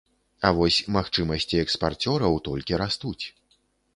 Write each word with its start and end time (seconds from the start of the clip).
А 0.47 0.49
вось 0.59 0.77
магчымасці 0.95 1.61
экспарцёраў 1.65 2.39
толькі 2.47 2.79
растуць. 2.85 3.25